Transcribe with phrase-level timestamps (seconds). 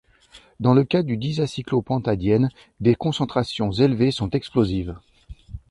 [0.59, 4.95] Dans le cas du diazocyclopentadiène, des concentrations élevées sont explosives.